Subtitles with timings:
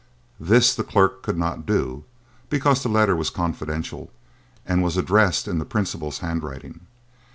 [0.39, 2.05] This the clerk could not do,
[2.49, 4.09] because the letter was confidential
[4.65, 6.79] and was addressed in the principal's handwriting.